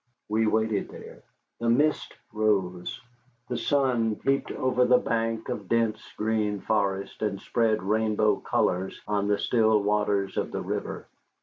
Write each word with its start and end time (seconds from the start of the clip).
We 0.29 0.47
waited 0.47 0.89
there. 0.89 1.21
The 1.59 1.69
mist 1.69 2.17
rose. 2.33 2.99
The 3.49 3.55
sun 3.57 4.15
peeped 4.15 4.49
over 4.51 4.83
the 4.83 4.97
bank 4.97 5.47
of 5.47 5.69
dense 5.69 6.01
green 6.17 6.59
forest 6.59 7.21
and 7.21 7.39
spread 7.39 7.83
rainbow 7.83 8.37
colors 8.37 8.99
on 9.07 9.27
the 9.27 9.37
still 9.37 9.83
waters 9.83 10.37
of 10.37 10.51
the 10.51 10.63
river. 10.63 11.05